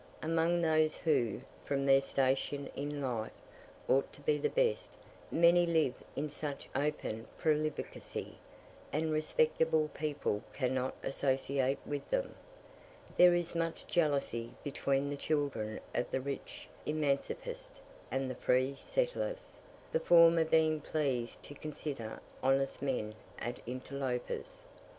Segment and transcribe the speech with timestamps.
[0.23, 3.29] Among those who, from their station in life,
[3.87, 4.93] ought to be the best,
[5.29, 8.39] many live in such open profligacy
[8.91, 12.33] that respectable people cannot associate with them.
[13.15, 17.79] There is much jealousy between the children of the rich emancipist
[18.09, 19.59] and the free settlers,
[19.91, 24.65] the former being pleased to consider honest men as interlopers.